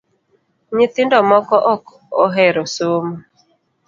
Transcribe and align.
Nyithindo 0.75 1.15
moko 1.31 1.55
ok 1.73 1.83
ohero 2.25 2.61
somo 2.75 3.15